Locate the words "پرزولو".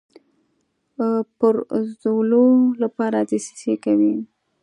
1.37-2.45